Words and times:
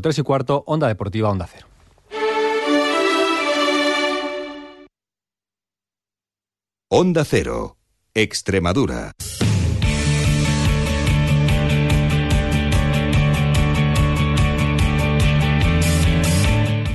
3 0.00 0.18
y 0.18 0.22
cuarto, 0.22 0.62
Onda 0.66 0.88
Deportiva, 0.88 1.30
Onda 1.30 1.48
Cero. 1.50 1.66
Onda 6.88 7.24
Cero, 7.24 7.76
Extremadura. 8.14 9.12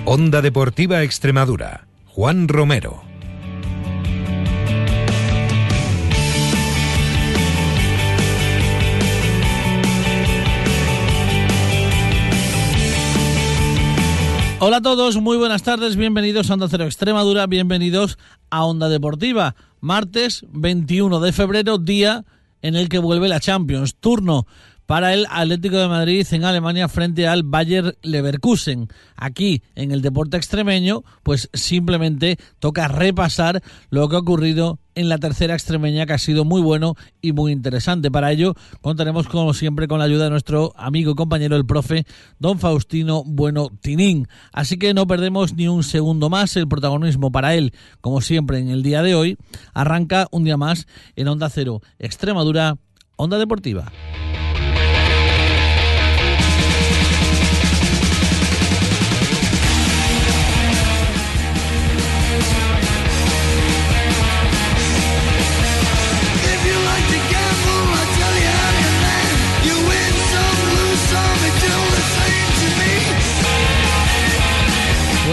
Onda 0.05 0.41
Deportiva 0.41 1.03
Extremadura. 1.03 1.87
Juan 2.07 2.47
Romero. 2.47 3.10
Hola 14.63 14.77
a 14.77 14.81
todos, 14.83 15.19
muy 15.19 15.37
buenas 15.37 15.63
tardes, 15.63 15.95
bienvenidos 15.95 16.51
a 16.51 16.53
Onda 16.53 16.67
Cero 16.69 16.85
Extremadura, 16.85 17.47
bienvenidos 17.47 18.19
a 18.51 18.63
Onda 18.63 18.89
Deportiva. 18.89 19.55
Martes 19.79 20.45
21 20.51 21.19
de 21.19 21.33
febrero, 21.33 21.79
día 21.79 22.25
en 22.61 22.75
el 22.75 22.87
que 22.87 22.99
vuelve 22.99 23.27
la 23.27 23.39
Champions. 23.39 23.95
Turno 23.95 24.45
para 24.91 25.13
el 25.13 25.25
Atlético 25.29 25.77
de 25.77 25.87
Madrid 25.87 26.27
en 26.31 26.43
Alemania 26.43 26.89
frente 26.89 27.25
al 27.25 27.43
Bayer 27.43 27.97
Leverkusen. 28.01 28.89
Aquí, 29.15 29.63
en 29.73 29.93
el 29.93 30.01
deporte 30.01 30.35
extremeño, 30.35 31.05
pues 31.23 31.49
simplemente 31.53 32.37
toca 32.59 32.89
repasar 32.89 33.63
lo 33.89 34.09
que 34.09 34.17
ha 34.17 34.19
ocurrido 34.19 34.79
en 34.93 35.07
la 35.07 35.17
tercera 35.17 35.53
extremeña, 35.53 36.05
que 36.05 36.11
ha 36.11 36.17
sido 36.17 36.43
muy 36.43 36.61
bueno 36.61 36.95
y 37.21 37.31
muy 37.31 37.53
interesante. 37.53 38.11
Para 38.11 38.33
ello, 38.33 38.53
contaremos, 38.81 39.29
como 39.29 39.53
siempre, 39.53 39.87
con 39.87 39.99
la 39.99 40.03
ayuda 40.03 40.25
de 40.25 40.31
nuestro 40.31 40.73
amigo 40.75 41.13
y 41.13 41.15
compañero, 41.15 41.55
el 41.55 41.65
profe 41.65 42.05
don 42.39 42.59
Faustino 42.59 43.23
Bueno 43.23 43.69
Tinín. 43.79 44.27
Así 44.51 44.75
que 44.75 44.93
no 44.93 45.07
perdemos 45.07 45.53
ni 45.53 45.69
un 45.69 45.83
segundo 45.83 46.29
más. 46.29 46.57
El 46.57 46.67
protagonismo 46.67 47.31
para 47.31 47.55
él, 47.55 47.71
como 48.01 48.19
siempre, 48.19 48.59
en 48.59 48.67
el 48.67 48.83
día 48.83 49.03
de 49.03 49.15
hoy, 49.15 49.37
arranca 49.73 50.27
un 50.31 50.43
día 50.43 50.57
más 50.57 50.85
en 51.15 51.29
Onda 51.29 51.49
Cero, 51.49 51.79
Extremadura, 51.97 52.75
Onda 53.15 53.37
Deportiva. 53.37 53.89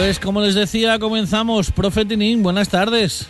Pues 0.08 0.18
como 0.18 0.40
les 0.40 0.54
decía, 0.54 0.98
comenzamos. 0.98 1.70
Profe 1.70 2.02
Tinín, 2.02 2.42
buenas 2.42 2.70
tardes. 2.70 3.28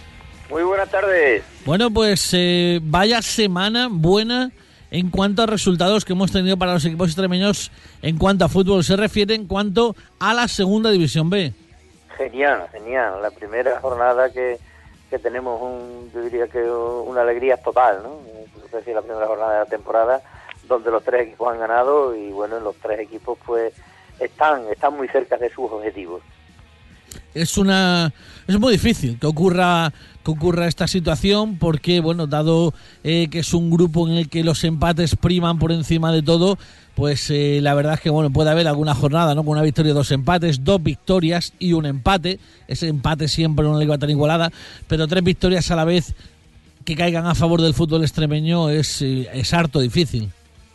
Muy 0.49 0.63
buenas 0.63 0.89
tardes. 0.89 1.43
Bueno, 1.67 1.91
pues 1.91 2.31
eh, 2.35 2.79
vaya 2.81 3.21
semana 3.21 3.89
buena 3.91 4.53
en 4.93 5.11
cuanto 5.11 5.43
a 5.43 5.47
resultados 5.47 6.05
que 6.05 6.13
hemos 6.13 6.31
tenido 6.31 6.57
para 6.57 6.75
los 6.75 6.85
equipos 6.85 7.09
extremeños 7.09 7.73
en 8.01 8.17
cuanto 8.17 8.45
a 8.45 8.49
fútbol 8.49 8.85
se 8.85 8.97
refiere, 8.97 9.35
en 9.35 9.49
cuanto 9.49 9.97
a 10.21 10.33
la 10.35 10.47
segunda 10.47 10.91
división 10.91 11.29
B. 11.29 11.53
Genial, 12.17 12.69
genial. 12.71 13.23
La 13.23 13.33
primera 13.33 13.81
jornada 13.81 14.31
que, 14.31 14.61
que 15.11 15.19
tenemos, 15.19 15.61
un, 15.61 16.13
yo 16.15 16.23
diría 16.23 16.47
que 16.47 16.63
una 16.63 17.23
alegría 17.23 17.57
total, 17.57 18.05
¿no? 18.05 18.21
Es 18.65 18.71
decir, 18.71 18.95
la 18.95 19.03
primera 19.03 19.27
jornada 19.27 19.55
de 19.55 19.59
la 19.65 19.67
temporada 19.67 20.23
donde 20.69 20.93
los 20.93 21.03
tres 21.03 21.27
equipos 21.27 21.53
han 21.53 21.59
ganado 21.59 22.15
y 22.15 22.31
bueno, 22.31 22.61
los 22.61 22.77
tres 22.77 23.01
equipos 23.01 23.37
pues 23.45 23.75
están, 24.21 24.63
están 24.71 24.97
muy 24.97 25.09
cerca 25.09 25.37
de 25.39 25.51
sus 25.51 25.73
objetivos 25.73 26.23
es 27.35 27.59
una 27.59 28.13
es 28.47 28.59
muy 28.59 28.73
difícil 28.73 29.19
que 29.19 29.27
ocurra 29.27 29.93
que 30.25 30.31
ocurra 30.31 30.67
esta 30.67 30.87
situación 30.89 31.59
porque 31.59 32.01
bueno 32.01 32.27
dado 32.27 32.73
eh, 33.05 33.29
que 33.31 33.41
es 33.41 33.55
un 33.55 33.71
grupo 33.71 34.09
en 34.09 34.15
el 34.15 34.29
que 34.29 34.45
los 34.45 34.65
empates 34.65 35.17
priman 35.17 35.59
por 35.59 35.73
encima 35.73 36.13
de 36.13 36.23
todo 36.23 36.59
pues 36.95 37.31
eh, 37.31 37.61
la 37.63 37.75
verdad 37.75 37.95
es 37.95 38.01
que 38.01 38.11
bueno 38.11 38.31
puede 38.31 38.51
haber 38.51 38.67
alguna 38.67 38.95
jornada 38.95 39.35
no 39.35 39.45
con 39.45 39.53
una 39.53 39.63
victoria 39.63 39.93
dos 39.93 40.11
empates 40.11 40.65
dos 40.65 40.83
victorias 40.83 41.53
y 41.59 41.73
un 41.73 41.87
empate. 41.87 42.41
Ese 42.67 42.89
empate 42.89 43.29
siempre 43.29 43.65
no 43.65 43.79
le 43.79 43.87
va 43.87 43.99
tan 43.99 44.11
igualada 44.11 44.51
pero 44.89 45.07
tres 45.07 45.23
victorias 45.23 45.71
a 45.71 45.77
la 45.77 45.85
vez 45.85 46.15
que 46.85 46.97
caigan 46.97 47.27
a 47.27 47.35
favor 47.35 47.61
del 47.61 47.75
fútbol 47.75 48.03
extremeño 48.03 48.71
es 48.71 49.03
eh, 49.03 49.29
es 49.33 49.53
harto 49.53 49.81
difícil. 49.81 50.31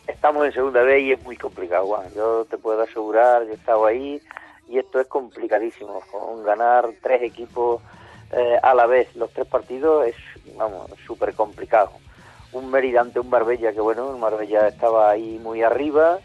Estamos 0.06 0.46
en 0.46 0.52
segunda 0.52 0.82
vez 0.82 1.02
y 1.02 1.12
es 1.12 1.22
muy 1.24 1.36
complicado 1.36 1.86
Juan. 1.86 2.06
Yo 2.14 2.46
te 2.48 2.56
puedo 2.56 2.80
asegurar 2.82 3.44
yo 3.44 3.50
he 3.50 3.54
estado 3.54 3.84
ahí 3.84 4.20
y 4.68 4.78
esto 4.78 5.00
es 5.00 5.06
complicadísimo. 5.06 6.00
Con 6.10 6.42
ganar 6.44 6.90
tres 7.02 7.22
equipos 7.22 7.82
eh, 8.32 8.58
a 8.62 8.74
la 8.74 8.86
vez 8.86 9.14
los 9.16 9.30
tres 9.32 9.46
partidos 9.46 10.06
es, 10.06 10.16
vamos, 10.56 10.90
súper 11.06 11.34
complicado. 11.34 11.90
Un 12.52 12.70
Mérida 12.70 13.00
ante 13.00 13.20
un 13.20 13.30
Marbella 13.30 13.72
que, 13.72 13.80
bueno, 13.80 14.10
el 14.12 14.18
Marbella 14.18 14.68
estaba 14.68 15.10
ahí 15.10 15.38
muy 15.42 15.62
arriba 15.62 16.18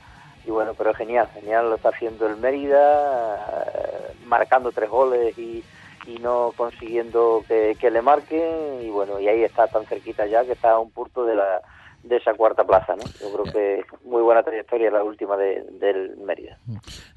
y, 0.45 0.51
bueno, 0.51 0.73
pero 0.77 0.93
genial, 0.93 1.27
genial 1.33 1.69
lo 1.69 1.75
está 1.75 1.89
haciendo 1.89 2.27
el 2.27 2.37
Mérida, 2.37 3.35
eh, 3.75 4.13
marcando 4.25 4.71
tres 4.71 4.89
goles 4.89 5.37
y, 5.37 5.63
y 6.05 6.19
no 6.19 6.53
consiguiendo 6.55 7.43
que, 7.47 7.75
que 7.79 7.91
le 7.91 8.01
marquen 8.01 8.81
y, 8.81 8.89
bueno, 8.89 9.19
y 9.19 9.27
ahí 9.27 9.43
está 9.43 9.67
tan 9.67 9.85
cerquita 9.85 10.25
ya 10.27 10.45
que 10.45 10.53
está 10.53 10.71
a 10.71 10.79
un 10.79 10.91
punto 10.91 11.25
de 11.25 11.35
la 11.35 11.61
de 12.03 12.17
esa 12.17 12.33
cuarta 12.33 12.63
plaza, 12.63 12.95
¿no? 12.95 13.03
Yo 13.21 13.33
creo 13.33 13.53
que 13.53 13.83
muy 14.05 14.21
buena 14.21 14.41
trayectoria 14.41 14.89
la 14.89 15.03
última 15.03 15.35
de, 15.37 15.63
del 15.79 16.17
Mérida. 16.17 16.57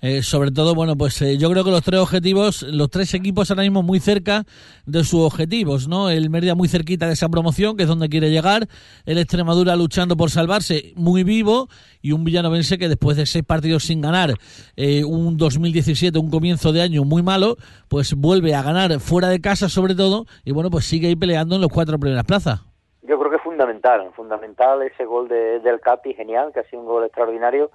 Eh, 0.01 0.23
sobre 0.23 0.51
todo, 0.51 0.75
bueno, 0.75 0.97
pues 0.97 1.21
eh, 1.23 1.39
yo 1.39 1.51
creo 1.51 1.65
que 1.65 1.71
los 1.71 1.83
tres 1.83 2.01
objetivos, 2.01 2.63
los 2.63 2.91
tres 2.91 3.15
equipos 3.15 3.51
ahora 3.51 3.63
mismo 3.63 3.83
muy 3.83 4.01
cerca 4.01 4.45
de 4.85 5.05
sus 5.05 5.21
objetivos, 5.21 5.89
¿no? 5.89 6.11
El 6.11 6.31
Mérida 6.31 6.55
muy 6.55 6.69
cerquita 6.69 7.07
de 7.07 7.13
esa 7.13 7.29
promoción, 7.29 7.77
que 7.77 7.85
es 7.85 7.89
donde 7.89 8.09
quiere 8.09 8.31
llegar, 8.31 8.67
el 9.07 9.19
Extremadura 9.19 9.77
luchando 9.77 10.17
por 10.17 10.31
salvarse, 10.31 10.93
muy 10.97 11.25
vivo, 11.25 11.69
y 12.01 12.13
un 12.13 12.25
villanovense 12.25 12.77
que 12.79 12.89
después 12.89 13.17
de 13.17 13.27
seis 13.27 13.45
partidos 13.45 13.85
sin 13.85 14.01
ganar, 14.01 14.35
eh, 14.77 15.05
un 15.05 15.37
2017, 15.37 16.19
un 16.19 16.31
comienzo 16.31 16.73
de 16.73 16.83
año 16.83 17.05
muy 17.05 17.23
malo, 17.23 17.57
pues 17.89 18.15
vuelve 18.15 18.55
a 18.55 18.63
ganar 18.63 18.99
fuera 19.01 19.29
de 19.29 19.41
casa 19.41 19.69
sobre 19.69 19.95
todo, 19.95 20.27
y 20.45 20.53
bueno, 20.53 20.71
pues 20.71 20.85
sigue 20.85 21.09
ahí 21.09 21.17
peleando 21.17 21.55
en 21.55 21.61
los 21.61 21.71
cuatro 21.71 21.99
primeras 21.99 22.25
plazas 22.25 22.73
yo 23.13 23.19
creo 23.19 23.31
que 23.31 23.39
fundamental, 23.63 24.13
fundamental 24.15 24.83
ese 24.83 25.05
gol 25.05 25.29
de, 25.29 25.61
del 25.61 25.81
Capi, 25.81 26.15
genial, 26.15 26.53
que 26.53 26.61
ha 26.61 26.65
sido 26.65 26.81
un 26.81 26.89
gol 26.89 27.05
extraordinario, 27.05 27.71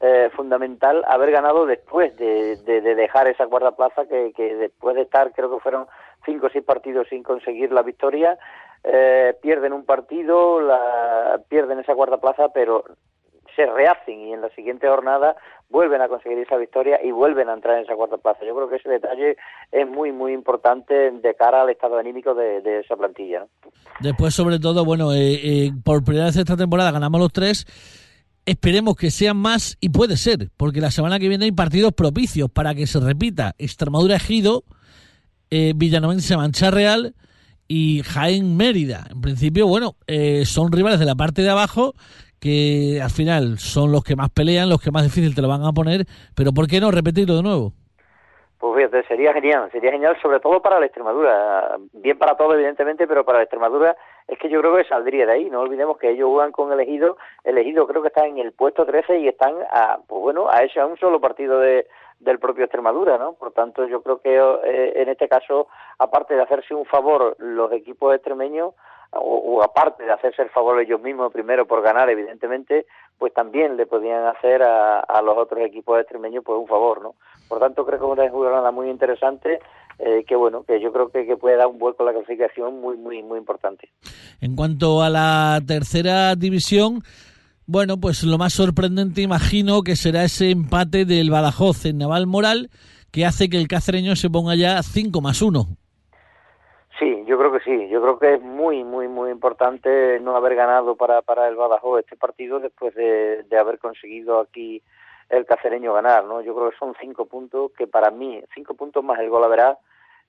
eh, 0.00 0.30
fundamental 0.34 1.04
haber 1.06 1.30
ganado 1.30 1.64
después 1.64 2.16
de, 2.16 2.56
de, 2.56 2.80
dejar 2.80 3.28
esa 3.28 3.46
cuarta 3.46 3.72
plaza, 3.72 4.06
que, 4.06 4.32
que, 4.32 4.56
después 4.56 4.96
de 4.96 5.02
estar, 5.02 5.32
creo 5.32 5.50
que 5.50 5.60
fueron 5.60 5.86
cinco 6.24 6.46
o 6.46 6.50
seis 6.50 6.64
partidos 6.64 7.06
sin 7.08 7.22
conseguir 7.22 7.70
la 7.70 7.82
victoria, 7.82 8.36
eh, 8.82 9.36
pierden 9.40 9.72
un 9.72 9.84
partido, 9.84 10.60
la, 10.60 11.40
pierden 11.48 11.78
esa 11.78 11.94
cuarta 11.94 12.18
plaza, 12.18 12.48
pero 12.52 12.84
se 13.58 13.66
rehacen 13.66 14.20
y 14.20 14.32
en 14.32 14.40
la 14.40 14.50
siguiente 14.50 14.86
jornada 14.86 15.34
vuelven 15.68 16.00
a 16.00 16.06
conseguir 16.06 16.38
esa 16.38 16.56
victoria 16.56 17.00
y 17.02 17.10
vuelven 17.10 17.48
a 17.48 17.54
entrar 17.54 17.76
en 17.76 17.84
esa 17.84 17.96
cuarta 17.96 18.16
plaza. 18.16 18.44
Yo 18.46 18.54
creo 18.54 18.68
que 18.68 18.76
ese 18.76 18.88
detalle 18.88 19.36
es 19.72 19.88
muy, 19.88 20.12
muy 20.12 20.32
importante 20.32 21.10
de 21.10 21.34
cara 21.34 21.62
al 21.62 21.70
estado 21.70 21.98
anímico 21.98 22.34
de, 22.34 22.78
esa 22.78 22.96
plantilla. 22.96 23.46
Después, 23.98 24.32
sobre 24.32 24.60
todo, 24.60 24.84
bueno, 24.84 25.12
eh, 25.12 25.34
eh, 25.42 25.70
por 25.84 26.04
primera 26.04 26.26
vez 26.26 26.36
esta 26.36 26.56
temporada 26.56 26.92
ganamos 26.92 27.20
los 27.20 27.32
tres. 27.32 27.66
Esperemos 28.46 28.94
que 28.94 29.10
sean 29.10 29.36
más 29.36 29.76
y 29.80 29.88
puede 29.88 30.16
ser, 30.16 30.50
porque 30.56 30.80
la 30.80 30.92
semana 30.92 31.18
que 31.18 31.28
viene 31.28 31.46
hay 31.46 31.52
partidos 31.52 31.92
propicios 31.92 32.48
para 32.48 32.76
que 32.76 32.86
se 32.86 33.00
repita 33.00 33.56
Extremadura 33.58 34.14
Ejido, 34.14 34.62
eh, 35.50 35.72
Villanovense 35.74 36.36
Mancha 36.36 36.70
Real 36.70 37.14
y 37.68 38.02
Jaén 38.02 38.56
Mérida. 38.56 39.06
En 39.10 39.20
principio, 39.20 39.66
bueno, 39.66 39.96
eh, 40.06 40.44
son 40.46 40.72
rivales 40.72 40.98
de 40.98 41.04
la 41.04 41.14
parte 41.14 41.42
de 41.42 41.50
abajo 41.50 41.94
que 42.40 43.00
al 43.02 43.10
final 43.10 43.58
son 43.58 43.92
los 43.92 44.04
que 44.04 44.16
más 44.16 44.30
pelean, 44.30 44.68
los 44.68 44.80
que 44.80 44.90
más 44.90 45.02
difícil 45.02 45.34
te 45.34 45.42
lo 45.42 45.48
van 45.48 45.64
a 45.64 45.72
poner, 45.72 46.06
pero 46.36 46.52
¿por 46.52 46.66
qué 46.66 46.80
no 46.80 46.90
repetirlo 46.90 47.36
de 47.36 47.42
nuevo? 47.42 47.72
Pues 48.58 48.76
fíjate, 48.76 49.06
sería 49.06 49.32
genial, 49.32 49.70
sería 49.70 49.92
genial 49.92 50.16
sobre 50.20 50.40
todo 50.40 50.60
para 50.60 50.80
la 50.80 50.86
Extremadura, 50.86 51.76
bien 51.92 52.18
para 52.18 52.36
todos 52.36 52.54
evidentemente, 52.54 53.06
pero 53.06 53.24
para 53.24 53.38
la 53.38 53.44
Extremadura 53.44 53.96
es 54.26 54.36
que 54.38 54.48
yo 54.48 54.60
creo 54.60 54.76
que 54.76 54.84
saldría 54.84 55.26
de 55.26 55.32
ahí, 55.32 55.48
no 55.48 55.60
olvidemos 55.60 55.96
que 55.96 56.10
ellos 56.10 56.28
juegan 56.28 56.50
con 56.50 56.72
el 56.72 56.80
elegido, 56.80 57.16
el 57.44 57.56
elegido 57.56 57.86
creo 57.86 58.02
que 58.02 58.08
está 58.08 58.26
en 58.26 58.38
el 58.38 58.52
puesto 58.52 58.84
13 58.84 59.20
y 59.20 59.28
están 59.28 59.54
a, 59.70 59.98
pues 60.08 60.20
bueno, 60.20 60.48
a 60.50 60.64
ese 60.64 60.80
a 60.80 60.86
un 60.86 60.98
solo 60.98 61.20
partido 61.20 61.60
de, 61.60 61.86
del 62.18 62.40
propio 62.40 62.64
Extremadura, 62.64 63.16
¿no? 63.16 63.34
Por 63.34 63.52
tanto, 63.52 63.86
yo 63.86 64.02
creo 64.02 64.20
que 64.20 64.36
eh, 64.36 65.02
en 65.02 65.08
este 65.08 65.28
caso, 65.28 65.68
aparte 65.98 66.34
de 66.34 66.42
hacerse 66.42 66.74
un 66.74 66.84
favor 66.84 67.36
los 67.38 67.70
equipos 67.72 68.14
extremeños, 68.14 68.74
o, 69.12 69.62
aparte 69.62 70.04
de 70.04 70.12
hacerse 70.12 70.42
el 70.42 70.50
favor 70.50 70.80
ellos 70.80 71.00
mismos 71.00 71.32
primero 71.32 71.66
por 71.66 71.82
ganar, 71.82 72.10
evidentemente, 72.10 72.86
pues 73.18 73.32
también 73.32 73.76
le 73.76 73.86
podían 73.86 74.26
hacer 74.26 74.62
a, 74.62 75.22
los 75.22 75.36
otros 75.36 75.60
equipos 75.60 75.98
extremeños 75.98 76.44
pues 76.44 76.58
un 76.58 76.66
favor, 76.66 77.02
¿no? 77.02 77.14
Por 77.48 77.58
tanto, 77.58 77.84
creo 77.84 77.98
que 77.98 78.04
es 78.04 78.12
una 78.12 78.30
jugada 78.30 78.70
muy 78.70 78.90
interesante 78.90 79.58
eh, 79.98 80.24
que 80.24 80.36
bueno, 80.36 80.62
que 80.62 80.80
yo 80.80 80.92
creo 80.92 81.08
que, 81.08 81.26
que, 81.26 81.36
puede 81.36 81.56
dar 81.56 81.66
un 81.66 81.78
vuelco 81.78 82.02
a 82.02 82.06
la 82.06 82.12
clasificación 82.12 82.80
muy, 82.80 82.96
muy, 82.96 83.22
muy 83.22 83.38
importante. 83.38 83.88
En 84.40 84.54
cuanto 84.54 85.02
a 85.02 85.10
la 85.10 85.60
tercera 85.66 86.36
división, 86.36 87.02
Bueno, 87.70 87.98
pues 87.98 88.22
lo 88.22 88.38
más 88.38 88.54
sorprendente 88.54 89.20
imagino 89.20 89.82
que 89.82 89.94
será 89.94 90.24
ese 90.24 90.50
empate 90.50 91.04
del 91.04 91.30
Badajoz 91.30 91.84
en 91.84 91.98
Naval 91.98 92.26
Moral 92.26 92.70
que 93.10 93.26
hace 93.26 93.50
que 93.50 93.58
el 93.58 93.68
cacereño 93.68 94.16
se 94.16 94.30
ponga 94.30 94.54
ya 94.54 94.82
5 94.82 95.20
más 95.20 95.42
1. 95.42 95.68
Yo 97.38 97.44
creo 97.44 97.52
que 97.52 97.64
sí. 97.70 97.88
Yo 97.88 98.02
creo 98.02 98.18
que 98.18 98.34
es 98.34 98.42
muy, 98.42 98.82
muy, 98.82 99.06
muy 99.06 99.30
importante 99.30 100.18
no 100.18 100.34
haber 100.34 100.56
ganado 100.56 100.96
para, 100.96 101.22
para 101.22 101.46
el 101.46 101.54
Badajoz 101.54 102.00
este 102.00 102.16
partido 102.16 102.58
después 102.58 102.92
de, 102.96 103.44
de 103.44 103.58
haber 103.58 103.78
conseguido 103.78 104.40
aquí 104.40 104.82
el 105.28 105.46
cacereño 105.46 105.92
ganar, 105.92 106.24
¿no? 106.24 106.40
Yo 106.40 106.52
creo 106.56 106.70
que 106.70 106.76
son 106.78 106.96
cinco 107.00 107.26
puntos 107.26 107.70
que 107.78 107.86
para 107.86 108.10
mí, 108.10 108.42
cinco 108.56 108.74
puntos 108.74 109.04
más 109.04 109.20
el 109.20 109.30
gol 109.30 109.44
a 109.44 109.46
verá, 109.46 109.78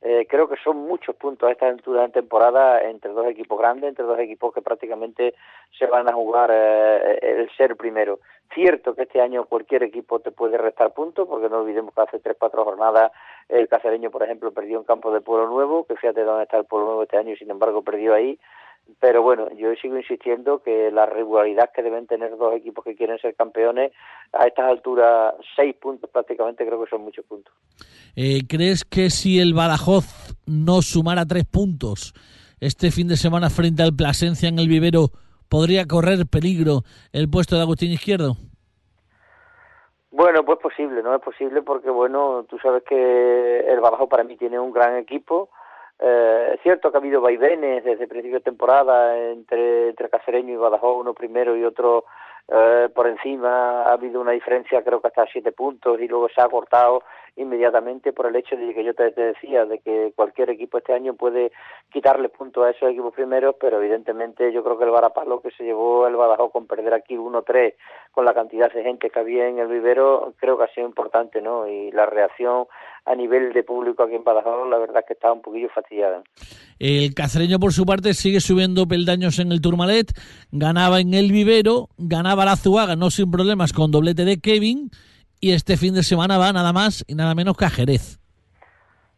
eh, 0.01 0.25
creo 0.29 0.47
que 0.47 0.55
son 0.63 0.77
muchos 0.77 1.15
puntos 1.15 1.49
a 1.49 1.51
esta 1.51 1.67
altura 1.67 2.03
de 2.03 2.09
temporada 2.09 2.81
entre 2.83 3.11
dos 3.11 3.27
equipos 3.27 3.59
grandes, 3.59 3.89
entre 3.89 4.05
dos 4.05 4.17
equipos 4.19 4.53
que 4.53 4.61
prácticamente 4.61 5.35
se 5.77 5.87
van 5.87 6.07
a 6.07 6.13
jugar 6.13 6.51
eh, 6.53 7.19
el 7.21 7.49
ser 7.57 7.75
primero. 7.75 8.19
Cierto 8.53 8.95
que 8.95 9.03
este 9.03 9.21
año 9.21 9.45
cualquier 9.45 9.83
equipo 9.83 10.19
te 10.19 10.31
puede 10.31 10.57
restar 10.57 10.93
puntos, 10.93 11.27
porque 11.27 11.49
no 11.49 11.59
olvidemos 11.59 11.93
que 11.93 12.01
hace 12.01 12.19
tres, 12.19 12.37
cuatro 12.39 12.63
jornadas 12.63 13.11
el 13.49 13.67
cacereño, 13.67 14.09
por 14.09 14.23
ejemplo, 14.23 14.51
perdió 14.51 14.77
en 14.77 14.85
campo 14.85 15.11
de 15.11 15.21
Pueblo 15.21 15.49
Nuevo, 15.49 15.83
que 15.85 15.95
fíjate 15.95 16.23
dónde 16.23 16.43
está 16.43 16.57
el 16.57 16.65
Pueblo 16.65 16.87
Nuevo 16.87 17.03
este 17.03 17.17
año 17.17 17.33
y 17.33 17.37
sin 17.37 17.51
embargo 17.51 17.81
perdió 17.81 18.13
ahí 18.13 18.39
pero 18.99 19.21
bueno, 19.21 19.49
yo 19.55 19.73
sigo 19.75 19.97
insistiendo 19.97 20.61
que 20.61 20.91
la 20.91 21.05
regularidad 21.05 21.71
que 21.73 21.83
deben 21.83 22.07
tener 22.07 22.35
dos 22.37 22.53
equipos 22.55 22.83
que 22.83 22.95
quieren 22.95 23.17
ser 23.19 23.35
campeones, 23.35 23.91
a 24.33 24.45
estas 24.45 24.69
alturas, 24.69 25.35
seis 25.55 25.75
puntos 25.75 26.09
prácticamente, 26.09 26.65
creo 26.65 26.83
que 26.83 26.89
son 26.89 27.01
muchos 27.01 27.25
puntos. 27.25 27.53
Eh, 28.15 28.41
¿Crees 28.47 28.83
que 28.85 29.09
si 29.09 29.39
el 29.39 29.53
Badajoz 29.53 30.35
no 30.45 30.81
sumara 30.81 31.25
tres 31.25 31.45
puntos 31.45 32.13
este 32.59 32.91
fin 32.91 33.07
de 33.07 33.15
semana 33.15 33.49
frente 33.49 33.83
al 33.83 33.95
Plasencia 33.95 34.49
en 34.49 34.59
el 34.59 34.67
vivero, 34.67 35.09
podría 35.49 35.85
correr 35.85 36.25
peligro 36.29 36.83
el 37.13 37.29
puesto 37.29 37.55
de 37.55 37.61
Agustín 37.61 37.91
Izquierdo? 37.91 38.35
Bueno, 40.11 40.43
pues 40.43 40.59
posible, 40.59 41.01
no 41.01 41.15
es 41.15 41.21
posible 41.21 41.61
porque, 41.61 41.89
bueno, 41.89 42.43
tú 42.49 42.57
sabes 42.59 42.83
que 42.83 43.59
el 43.59 43.79
Badajoz 43.79 44.09
para 44.09 44.23
mí 44.23 44.35
tiene 44.35 44.59
un 44.59 44.73
gran 44.73 44.97
equipo, 44.97 45.49
eh, 45.99 46.51
es 46.53 46.61
cierto 46.61 46.91
que 46.91 46.97
ha 46.97 47.01
habido 47.01 47.21
vaivenes 47.21 47.83
desde 47.83 48.03
el 48.03 48.09
principio 48.09 48.39
de 48.39 48.43
temporada 48.43 49.17
entre, 49.17 49.89
entre 49.89 50.09
Cacereño 50.09 50.53
y 50.53 50.57
Badajoz, 50.57 51.01
uno 51.01 51.13
primero 51.13 51.57
y 51.57 51.65
otro 51.65 52.05
eh, 52.47 52.89
por 52.95 53.07
encima. 53.07 53.83
Ha 53.83 53.93
habido 53.93 54.21
una 54.21 54.31
diferencia, 54.31 54.81
creo 54.81 55.01
que 55.01 55.09
hasta 55.09 55.27
siete 55.27 55.51
puntos, 55.51 55.99
y 55.99 56.07
luego 56.07 56.29
se 56.29 56.41
ha 56.41 56.47
cortado 56.47 57.03
inmediatamente 57.35 58.11
por 58.11 58.25
el 58.25 58.35
hecho 58.35 58.57
de 58.57 58.73
que 58.73 58.83
yo 58.83 58.93
te, 58.93 59.11
decía, 59.11 59.65
de 59.65 59.79
que 59.79 60.11
cualquier 60.15 60.49
equipo 60.49 60.77
este 60.77 60.93
año 60.93 61.13
puede 61.13 61.51
quitarle 61.91 62.29
puntos 62.29 62.65
a 62.65 62.71
esos 62.71 62.89
equipos 62.89 63.13
primeros, 63.13 63.55
pero 63.59 63.77
evidentemente 63.77 64.51
yo 64.51 64.63
creo 64.63 64.77
que 64.77 64.85
el 64.85 64.91
Varapalo 64.91 65.41
que 65.41 65.51
se 65.51 65.63
llevó 65.63 66.07
el 66.07 66.15
Badajoz 66.15 66.51
con 66.51 66.65
perder 66.65 66.93
aquí 66.93 67.15
1-3 67.15 67.75
con 68.11 68.25
la 68.25 68.33
cantidad 68.33 68.71
de 68.71 68.83
gente 68.83 69.09
que 69.09 69.19
había 69.19 69.47
en 69.47 69.59
el 69.59 69.67
vivero, 69.67 70.33
creo 70.37 70.57
que 70.57 70.63
ha 70.63 70.73
sido 70.73 70.87
importante, 70.87 71.41
¿no? 71.41 71.67
Y 71.67 71.91
la 71.91 72.05
reacción 72.07 72.65
a 73.05 73.15
nivel 73.15 73.53
de 73.53 73.63
público 73.63 74.03
aquí 74.03 74.15
en 74.15 74.23
Badajoz, 74.23 74.69
la 74.69 74.77
verdad 74.77 74.99
es 74.99 75.05
que 75.05 75.13
estaba 75.13 75.33
un 75.33 75.41
poquillo 75.41 75.69
fastidiada. 75.69 76.23
El 76.79 77.13
cacereño, 77.13 77.59
por 77.59 77.73
su 77.73 77.85
parte, 77.85 78.13
sigue 78.13 78.39
subiendo 78.39 78.87
peldaños 78.87 79.39
en 79.39 79.51
el 79.51 79.61
Tourmalet, 79.61 80.11
ganaba 80.51 80.99
en 80.99 81.13
el 81.13 81.31
vivero, 81.31 81.89
ganaba 81.97 82.45
la 82.45 82.55
Zuaga, 82.55 82.95
no 82.95 83.09
sin 83.09 83.31
problemas, 83.31 83.73
con 83.73 83.91
doblete 83.91 84.25
de 84.25 84.39
Kevin, 84.39 84.89
y 85.41 85.51
este 85.51 85.77
fin 85.77 85.93
de 85.93 86.03
semana 86.03 86.37
va 86.37 86.53
nada 86.53 86.73
más 86.73 87.03
y 87.07 87.15
nada 87.15 87.35
menos 87.35 87.57
que 87.57 87.65
a 87.65 87.69
Jerez. 87.69 88.19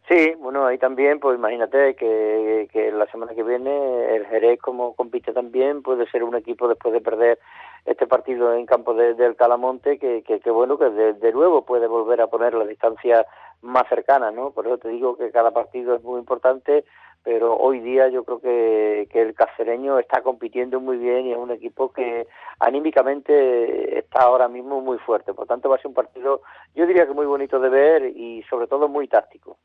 Sí, 0.08 0.34
bueno, 0.38 0.66
ahí 0.66 0.78
también, 0.78 1.20
pues 1.20 1.38
imagínate 1.38 1.94
que, 1.94 2.68
que 2.72 2.90
la 2.90 3.06
semana 3.06 3.34
que 3.34 3.42
viene 3.42 4.14
el 4.16 4.26
Jerez, 4.26 4.58
como 4.60 4.94
compite 4.94 5.32
también, 5.32 5.82
puede 5.82 6.10
ser 6.10 6.24
un 6.24 6.34
equipo 6.34 6.68
después 6.68 6.92
de 6.92 7.00
perder 7.00 7.38
este 7.84 8.06
partido 8.06 8.54
en 8.54 8.66
campo 8.66 8.94
del 8.94 9.36
Calamonte, 9.36 9.98
que, 9.98 10.22
que, 10.22 10.50
bueno, 10.50 10.78
que 10.78 10.90
de, 10.90 11.32
nuevo 11.32 11.64
puede 11.64 11.86
volver 11.86 12.20
a 12.20 12.28
poner 12.28 12.54
la 12.54 12.64
distancia 12.64 13.26
más 13.62 13.88
cercana, 13.88 14.30
¿no? 14.30 14.50
Por 14.50 14.66
eso 14.66 14.78
te 14.78 14.88
digo 14.88 15.16
que 15.16 15.30
cada 15.30 15.52
partido 15.52 15.94
es 15.94 16.02
muy 16.02 16.18
importante, 16.18 16.84
pero 17.24 17.56
hoy 17.56 17.80
día 17.80 18.08
yo 18.08 18.24
creo 18.24 18.40
que, 18.40 19.08
que 19.10 19.22
el 19.22 19.34
cacereño 19.34 19.98
está 19.98 20.22
compitiendo 20.22 20.80
muy 20.80 20.96
bien 20.98 21.26
y 21.26 21.32
es 21.32 21.38
un 21.38 21.52
equipo 21.52 21.92
que 21.92 22.26
anímicamente 22.58 23.98
está 23.98 24.22
ahora 24.22 24.48
mismo 24.48 24.80
muy 24.80 24.98
fuerte. 24.98 25.32
Por 25.32 25.46
tanto, 25.46 25.68
va 25.68 25.76
a 25.76 25.78
ser 25.78 25.88
un 25.88 25.94
partido, 25.94 26.42
yo 26.74 26.86
diría 26.86 27.06
que 27.06 27.12
muy 27.12 27.26
bonito 27.26 27.60
de 27.60 27.68
ver 27.68 28.04
y 28.16 28.42
sobre 28.50 28.66
todo 28.66 28.88
muy 28.88 29.06
táctico. 29.06 29.58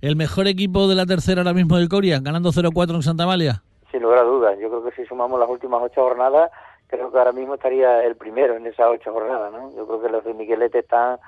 ¿El 0.00 0.16
mejor 0.16 0.48
equipo 0.48 0.88
de 0.88 0.96
la 0.96 1.06
tercera 1.06 1.40
ahora 1.40 1.54
mismo 1.54 1.76
del 1.76 1.88
Coria, 1.88 2.18
ganando 2.20 2.50
0-4 2.50 2.96
en 2.96 3.02
Santa 3.02 3.26
Malia? 3.26 3.62
Sin 3.90 4.02
lugar 4.02 4.18
a 4.18 4.24
dudas. 4.24 4.58
Yo 4.58 4.68
creo 4.68 4.84
que 4.84 4.90
si 4.92 5.06
sumamos 5.06 5.38
las 5.38 5.48
últimas 5.48 5.80
ocho 5.82 6.02
jornadas, 6.02 6.50
creo 6.88 7.12
que 7.12 7.18
ahora 7.18 7.32
mismo 7.32 7.54
estaría 7.54 8.02
el 8.04 8.16
primero 8.16 8.56
en 8.56 8.66
esas 8.66 8.88
ocho 8.88 9.12
jornadas. 9.12 9.52
¿no? 9.52 9.70
Yo 9.76 9.86
creo 9.86 10.02
que 10.02 10.08
los 10.08 10.24
de 10.24 10.34
Miguelete 10.34 10.80
están 10.80 11.18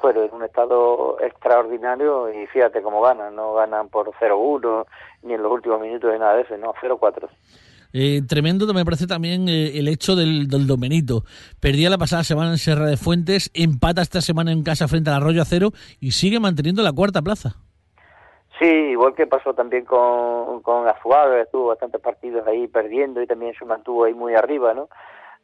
bueno, 0.00 0.22
en 0.22 0.34
un 0.34 0.44
estado 0.44 1.18
extraordinario 1.20 2.32
y 2.32 2.46
fíjate 2.46 2.82
cómo 2.82 3.00
ganan, 3.00 3.34
no 3.34 3.54
ganan 3.54 3.88
por 3.88 4.10
0-1 4.12 4.86
ni 5.22 5.34
en 5.34 5.42
los 5.42 5.52
últimos 5.52 5.80
minutos 5.80 6.12
de 6.12 6.18
nada 6.18 6.36
de 6.36 6.42
eso, 6.42 6.56
no, 6.56 6.72
0-4. 6.74 7.28
Eh, 7.94 8.20
tremendo 8.28 8.72
me 8.74 8.84
parece 8.84 9.06
también 9.06 9.48
eh, 9.48 9.78
el 9.78 9.88
hecho 9.88 10.14
del, 10.14 10.48
del 10.48 10.66
Domenito. 10.66 11.22
Perdía 11.60 11.88
la 11.88 11.96
pasada 11.98 12.22
semana 12.22 12.50
en 12.50 12.58
Serra 12.58 12.86
de 12.86 12.96
Fuentes, 12.96 13.50
empata 13.54 14.02
esta 14.02 14.20
semana 14.20 14.52
en 14.52 14.62
casa 14.62 14.88
frente 14.88 15.10
al 15.10 15.16
Arroyo 15.16 15.42
Acero 15.42 15.70
y 16.00 16.10
sigue 16.12 16.38
manteniendo 16.38 16.82
la 16.82 16.92
cuarta 16.92 17.22
plaza. 17.22 17.56
Sí, 18.58 18.66
igual 18.66 19.14
que 19.14 19.26
pasó 19.26 19.54
también 19.54 19.84
con, 19.84 20.62
con 20.62 20.88
Azuaga, 20.88 21.40
estuvo 21.40 21.68
bastantes 21.68 22.00
partidos 22.00 22.46
ahí 22.46 22.66
perdiendo 22.66 23.22
y 23.22 23.26
también 23.26 23.54
se 23.56 23.64
mantuvo 23.64 24.04
ahí 24.04 24.14
muy 24.14 24.34
arriba, 24.34 24.74
¿no? 24.74 24.88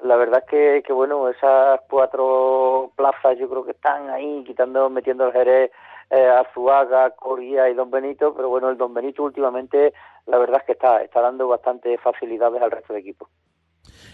La 0.05 0.17
verdad 0.17 0.43
es 0.45 0.51
que, 0.51 0.83
que, 0.87 0.93
bueno, 0.93 1.29
esas 1.31 1.81
cuatro 1.89 2.93
plazas 2.95 3.39
yo 3.39 3.49
creo 3.49 3.65
que 3.65 3.73
están 3.73 4.11
ahí, 4.11 4.45
quitando, 4.47 4.91
metiendo 4.91 5.27
el 5.27 5.33
Jerez, 5.33 5.71
eh, 6.11 6.29
Azuaga, 6.29 7.11
Coria 7.13 7.71
y 7.71 7.75
Don 7.75 7.91
Benito, 7.91 8.35
pero 8.35 8.51
bueno, 8.51 8.69
el 8.69 8.77
Don 8.77 8.93
Benito 8.93 9.23
últimamente 9.23 9.95
la 10.27 10.39
verdad 10.39 10.59
es 10.61 10.67
que 10.67 10.73
está, 10.73 11.03
está 11.03 11.23
dando 11.23 11.49
bastante 11.49 11.97
facilidades 11.99 12.61
al 12.61 12.71
resto 12.71 12.93
de 12.93 13.01
equipos. 13.01 13.29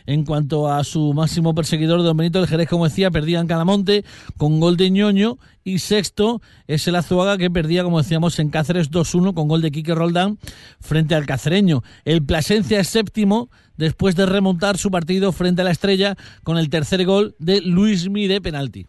En 0.06 0.24
cuanto 0.24 0.68
a 0.68 0.84
su 0.84 1.12
máximo 1.12 1.54
perseguidor, 1.54 2.02
Don 2.02 2.16
Benito, 2.16 2.38
el 2.38 2.46
Jerez, 2.46 2.68
como 2.68 2.84
decía, 2.84 3.10
perdía 3.10 3.40
en 3.40 3.46
Calamonte 3.46 4.04
con 4.36 4.60
gol 4.60 4.76
de 4.76 4.90
ñoño. 4.90 5.36
Y 5.62 5.78
sexto 5.78 6.40
es 6.66 6.88
el 6.88 6.96
Azuaga 6.96 7.36
que 7.36 7.50
perdía, 7.50 7.84
como 7.84 7.98
decíamos, 7.98 8.38
en 8.38 8.50
Cáceres 8.50 8.90
2-1 8.90 9.34
con 9.34 9.46
gol 9.46 9.60
de 9.60 9.70
Quique 9.70 9.94
Roldán 9.94 10.38
frente 10.80 11.14
al 11.14 11.26
cacereño. 11.26 11.82
El 12.04 12.24
Plasencia 12.24 12.80
es 12.80 12.88
séptimo 12.88 13.48
después 13.76 14.14
de 14.14 14.26
remontar 14.26 14.76
su 14.76 14.90
partido 14.90 15.32
frente 15.32 15.62
a 15.62 15.64
la 15.64 15.70
Estrella 15.70 16.14
con 16.44 16.58
el 16.58 16.70
tercer 16.70 17.04
gol 17.04 17.34
de 17.38 17.60
Luis 17.60 18.08
Mide 18.08 18.40
penalti. 18.40 18.86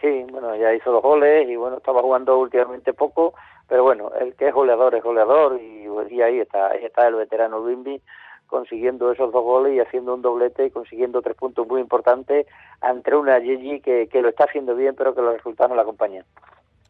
Sí, 0.00 0.24
bueno, 0.30 0.54
ya 0.56 0.74
hizo 0.74 0.90
dos 0.90 1.02
goles 1.02 1.48
y 1.48 1.56
bueno, 1.56 1.78
estaba 1.78 2.02
jugando 2.02 2.38
últimamente 2.38 2.92
poco, 2.92 3.34
pero 3.68 3.82
bueno, 3.82 4.10
el 4.20 4.34
que 4.34 4.48
es 4.48 4.54
goleador 4.54 4.94
es 4.94 5.02
goleador 5.02 5.60
y, 5.60 5.86
ahí 6.20 6.40
está, 6.40 6.68
ahí 6.68 6.84
está 6.84 7.08
el 7.08 7.14
veterano 7.14 7.58
Luimbi 7.58 8.00
consiguiendo 8.46 9.12
esos 9.12 9.32
dos 9.32 9.42
goles 9.44 9.74
y 9.74 9.80
haciendo 9.80 10.14
un 10.14 10.22
doblete 10.22 10.66
y 10.66 10.70
consiguiendo 10.70 11.22
tres 11.22 11.36
puntos 11.36 11.66
muy 11.66 11.80
importantes 11.80 12.46
ante 12.80 13.14
una 13.14 13.40
Gigi 13.40 13.80
que, 13.80 14.08
que 14.08 14.22
lo 14.22 14.28
está 14.28 14.44
haciendo 14.44 14.74
bien 14.74 14.94
pero 14.96 15.14
que 15.14 15.22
los 15.22 15.36
resultados 15.36 15.70
no 15.70 15.76
la 15.76 15.82
acompañan. 15.82 16.24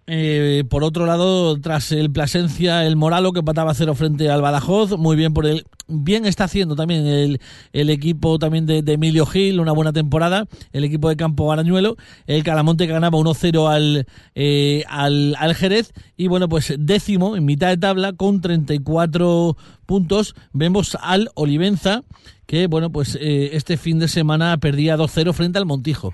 Eh, 0.09 0.63
por 0.71 0.85
otro 0.85 1.05
lado, 1.05 1.61
tras 1.61 1.91
el 1.91 2.13
Plasencia, 2.13 2.87
el 2.87 2.95
Moralo 2.95 3.33
que 3.33 3.43
pataba 3.43 3.75
cero 3.75 3.95
frente 3.97 4.31
al 4.31 4.41
Badajoz, 4.41 4.97
muy 4.97 5.17
bien 5.17 5.35
por 5.35 5.47
el 5.47 5.65
bien 5.89 6.27
está 6.27 6.45
haciendo 6.45 6.77
también 6.77 7.07
el, 7.07 7.41
el 7.73 7.91
equipo 7.91 8.39
también 8.39 8.67
de, 8.67 8.83
Emilio 8.87 9.27
Gil, 9.27 9.61
una 9.61 9.73
buena 9.73 9.93
temporada, 9.93 10.47
el 10.73 10.85
equipo 10.85 11.09
de 11.09 11.17
Campo 11.17 11.53
Arañuelo, 11.53 11.97
el 12.27 12.45
Calamonte 12.45 12.87
que 12.87 12.93
ganaba 12.93 13.19
1-0 13.19 13.69
al, 13.69 14.07
eh, 14.35 14.85
al, 14.89 15.35
al 15.39 15.55
Jerez 15.55 15.93
y 16.17 16.29
bueno, 16.29 16.49
pues 16.49 16.75
décimo 16.79 17.37
en 17.37 17.45
mitad 17.45 17.69
de 17.69 17.77
tabla 17.77 18.13
con 18.13 18.41
34 18.41 19.57
puntos, 19.87 20.35
vemos 20.53 20.97
al 21.01 21.31
Olivenza 21.35 22.03
que 22.47 22.69
bueno, 22.69 22.91
pues 22.91 23.19
eh, 23.21 23.51
este 23.55 23.77
fin 23.77 23.99
de 23.99 24.09
semana 24.09 24.57
perdía 24.59 24.97
2-0 24.97 25.33
frente 25.33 25.59
al 25.59 25.67
Montijo. 25.67 26.13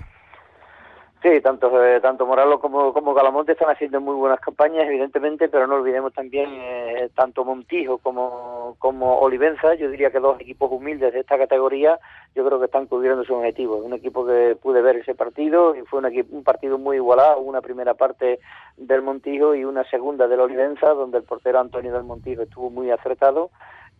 Sí, 1.23 1.39
tanto, 1.39 1.81
eh, 1.81 2.01
tanto 2.01 2.25
Moralo 2.25 2.59
como, 2.59 2.91
como 2.91 3.15
Calamonte 3.15 3.53
están 3.53 3.69
haciendo 3.69 4.01
muy 4.01 4.13
buenas 4.13 4.41
campañas, 4.41 4.85
evidentemente, 4.85 5.47
pero 5.47 5.67
no 5.67 5.75
olvidemos 5.75 6.11
también 6.11 6.49
eh, 6.51 7.09
tanto 7.15 7.45
Montijo 7.45 7.97
como, 7.99 8.75
como 8.77 9.19
Olivenza, 9.19 9.73
yo 9.75 9.89
diría 9.89 10.11
que 10.11 10.19
dos 10.19 10.37
equipos 10.41 10.69
humildes 10.69 11.13
de 11.13 11.21
esta 11.21 11.37
categoría, 11.37 11.97
yo 12.35 12.45
creo 12.45 12.59
que 12.59 12.65
están 12.65 12.87
cubriendo 12.87 13.23
sus 13.23 13.37
objetivos. 13.37 13.79
Un 13.85 13.93
equipo 13.93 14.25
que 14.25 14.57
pude 14.61 14.81
ver 14.81 14.97
ese 14.97 15.15
partido 15.15 15.73
y 15.77 15.83
fue 15.83 15.99
un, 15.99 16.25
un 16.31 16.43
partido 16.43 16.77
muy 16.77 16.97
igualado, 16.97 17.39
una 17.39 17.61
primera 17.61 17.93
parte 17.93 18.41
del 18.75 19.01
Montijo 19.01 19.55
y 19.55 19.63
una 19.63 19.85
segunda 19.85 20.27
del 20.27 20.41
Olivenza, 20.41 20.89
donde 20.89 21.19
el 21.19 21.23
portero 21.23 21.61
Antonio 21.61 21.93
del 21.93 22.03
Montijo 22.03 22.41
estuvo 22.41 22.69
muy 22.69 22.91
acertado 22.91 23.49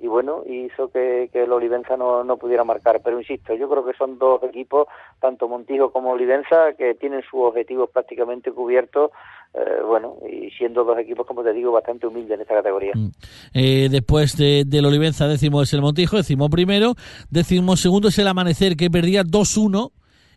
y 0.04 0.08
bueno, 0.08 0.44
hizo 0.46 0.90
que, 0.90 1.30
que 1.32 1.44
el 1.44 1.52
Olivenza 1.54 1.96
no, 1.96 2.26
no 2.26 2.36
pudiera 2.36 2.66
marcar. 2.66 3.00
Pero 3.02 3.22
insisto, 3.22 3.54
yo 3.56 3.70
creo 3.70 3.86
que 3.86 3.94
son 3.94 4.20
dos 4.20 4.44
equipos, 4.44 4.88
tanto 5.22 5.48
Montijo 5.48 5.94
como 5.94 6.12
Olivenza, 6.12 6.74
que 6.78 6.94
tienen 6.96 7.22
sus 7.22 7.40
objetivos 7.40 7.90
prácticamente 7.90 8.52
cubiertos, 8.52 9.12
eh, 9.54 9.82
bueno, 9.88 10.18
y 10.30 10.50
siendo 10.52 10.84
dos 10.84 11.00
equipos, 11.00 11.26
como 11.26 11.42
te 11.42 11.54
digo, 11.54 11.72
bastante 11.72 12.06
humildes 12.06 12.36
en 12.36 12.42
esta 12.42 12.56
categoría. 12.56 12.92
Mm. 12.94 13.12
Eh, 13.54 13.88
después 13.90 14.36
de, 14.36 14.66
del 14.68 14.86
Olivenza, 14.88 15.26
décimo 15.26 15.62
es 15.62 15.72
el 15.72 15.82
Montijo, 15.82 16.18
décimo 16.18 16.50
primero, 16.50 16.96
décimo 17.30 17.78
segundo 17.78 18.10
es 18.10 18.20
el 18.20 18.28
Amanecer, 18.28 18.76
que 18.76 18.90
perdía 18.92 19.24
2-1 19.24 19.92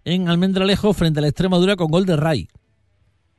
en 0.05 0.29
Almendralejo 0.29 0.93
frente 0.93 1.19
a 1.19 1.23
la 1.23 1.29
Extremadura 1.29 1.75
con 1.75 1.89
gol 1.89 2.07
de 2.07 2.15
Ray. 2.15 2.47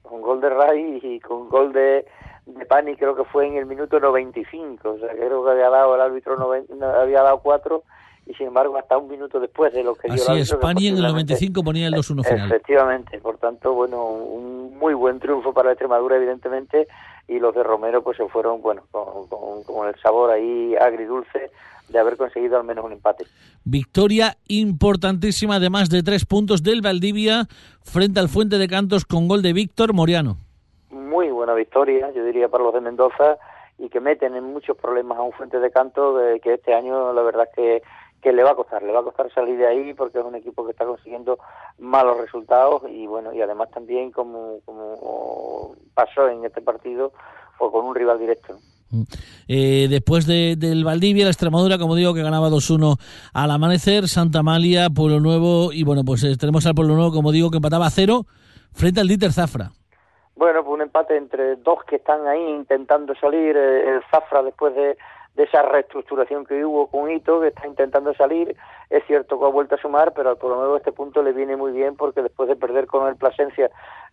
Con 0.02 0.22
gol 0.22 0.42
de 0.42 0.50
Ray 0.50 1.00
y 1.02 1.22
con 1.22 1.48
gol 1.48 1.72
de, 1.72 2.06
de 2.48 2.66
Pani 2.66 2.96
creo 2.96 3.16
que 3.16 3.24
fue 3.26 3.48
en 3.48 3.58
el 3.58 3.66
minuto 3.66 4.00
95, 4.00 4.90
o 4.90 4.98
sea 5.00 5.10
creo 5.10 5.44
que 5.44 5.52
había 5.52 5.70
dado 5.70 5.96
el 5.96 6.02
árbitro 6.02 6.38
había 7.00 7.22
dado 7.22 7.40
cuatro 7.40 7.84
y 8.26 8.34
sin 8.34 8.48
embargo 8.48 8.78
hasta 8.78 8.98
un 8.98 9.10
minuto 9.10 9.40
después 9.40 9.74
de 9.74 9.84
lo 9.84 9.96
que 9.96 10.10
dio 10.12 10.16
Así 10.16 10.40
es, 10.40 10.54
Pani 10.56 10.88
en 10.88 10.98
el 10.98 11.04
95 11.04 11.64
ponía 11.64 11.88
el 11.88 11.94
2-1 11.94 12.26
final. 12.26 12.48
Efectivamente, 12.48 13.20
por 13.20 13.38
tanto, 13.38 13.74
bueno, 13.74 14.06
un 14.06 14.78
muy 14.78 14.94
buen 14.94 15.20
triunfo 15.20 15.54
para 15.54 15.72
Extremadura 15.72 16.18
evidentemente 16.18 16.88
y 17.28 17.40
los 17.40 17.54
de 17.56 17.64
Romero 17.64 18.04
pues 18.04 18.18
se 18.18 18.28
fueron, 18.28 18.62
bueno, 18.62 18.84
con, 18.92 19.64
con 19.64 19.88
el 19.88 19.96
sabor 20.02 20.32
ahí 20.32 20.76
agridulce 20.76 21.52
de 21.90 22.00
haber 22.00 22.18
conseguido 22.18 22.58
al 22.58 22.66
menos 22.66 22.86
un 22.86 22.94
empate. 22.94 23.26
Victoria 23.64 24.38
importantísima 24.48 25.60
de 25.60 25.70
más 25.70 25.90
de 25.90 26.04
tres 26.04 26.26
puntos 26.26 26.64
del 26.64 26.82
Valdivia 26.82 27.48
frente 27.82 28.20
al 28.20 28.30
Fuente 28.30 28.58
de 28.58 28.68
Cantos 28.68 29.06
con 29.06 29.28
gol 29.28 29.42
de 29.42 29.54
Víctor 29.54 29.94
Moriano. 29.94 30.38
Buena 31.48 31.60
victoria, 31.60 32.12
yo 32.12 32.26
diría, 32.26 32.50
para 32.50 32.66
los 32.66 32.74
de 32.74 32.82
Mendoza 32.82 33.38
y 33.78 33.88
que 33.88 34.02
meten 34.02 34.36
en 34.36 34.44
muchos 34.44 34.76
problemas 34.76 35.18
a 35.18 35.22
un 35.22 35.32
Fuente 35.32 35.62
de 35.62 35.72
Cantos 35.72 36.20
que 36.44 36.56
este 36.56 36.74
año 36.74 37.14
la 37.14 37.22
verdad 37.22 37.48
que 37.56 37.82
que 38.22 38.34
le 38.34 38.44
va 38.44 38.52
a 38.52 38.56
costar, 38.56 38.84
le 38.84 38.92
va 38.92 39.00
a 39.00 39.04
costar 39.04 39.32
salir 39.34 39.58
de 39.58 39.66
ahí 39.66 39.94
porque 39.94 40.20
es 40.20 40.26
un 40.26 40.36
equipo 40.36 40.66
que 40.66 40.72
está 40.72 40.84
consiguiendo 40.84 41.40
malos 41.78 42.18
resultados 42.18 42.82
y 42.90 43.08
bueno, 43.08 43.34
y 43.34 43.42
además 43.42 43.70
también 43.72 44.12
como, 44.12 44.60
como 44.66 45.74
pasó 45.94 46.28
en 46.28 46.44
este 46.44 46.62
partido, 46.62 47.14
o 47.60 47.72
con 47.72 47.86
un 47.86 47.96
rival 47.96 48.20
directo. 48.20 48.58
Mm. 48.90 49.04
Eh, 49.48 49.88
después 49.90 50.26
de, 50.26 50.58
del 50.58 50.84
Valdivia, 50.84 51.24
la 51.24 51.32
Extremadura, 51.32 51.78
como 51.78 51.96
digo, 51.96 52.14
que 52.14 52.24
ganaba 52.24 52.50
2-1 52.50 52.98
al 53.32 53.52
amanecer, 53.52 54.10
Santa 54.10 54.40
Amalia, 54.40 54.90
Pueblo 54.90 55.22
Nuevo, 55.22 55.72
y 55.72 55.84
bueno, 55.84 56.04
pues 56.04 56.26
tenemos 56.38 56.66
al 56.66 56.76
Pueblo 56.76 56.96
Nuevo, 56.96 57.14
como 57.14 57.32
digo, 57.32 57.52
que 57.52 57.58
empataba 57.58 57.86
a 57.86 57.92
cero 57.92 58.26
frente 58.74 59.00
al 59.00 59.08
Dieter 59.08 59.32
Zafra. 59.32 59.72
Bueno, 60.38 60.64
pues 60.64 60.76
un 60.76 60.82
empate 60.82 61.18
entre 61.18 61.56
dos 61.56 61.84
que 61.86 61.96
están 61.96 62.28
ahí 62.28 62.42
intentando 62.42 63.16
salir, 63.16 63.58
eh, 63.58 63.90
el 63.90 64.04
Zafra 64.12 64.44
después 64.44 64.76
de, 64.76 64.96
de 65.34 65.44
esa 65.44 65.64
reestructuración 65.64 66.46
que 66.46 66.64
hubo 66.64 66.86
con 66.88 67.10
Hito, 67.10 67.42
que 67.42 67.48
está 67.48 67.66
intentando 67.66 68.14
salir. 68.14 68.56
Es 68.92 69.04
cierto 69.08 69.40
que 69.40 69.46
ha 69.46 69.50
vuelto 69.50 69.74
a 69.74 69.80
sumar, 69.80 70.14
pero 70.14 70.36
por 70.36 70.52
lo 70.52 70.58
menos 70.58 70.78
este 70.78 70.92
punto 70.92 71.24
le 71.24 71.34
viene 71.34 71.56
muy 71.56 71.72
bien 71.72 71.96
porque 71.96 72.22
después 72.22 72.48
de 72.50 72.56
perder 72.56 72.86
con 72.86 73.08
el 73.08 73.16
Plasencia 73.16 73.72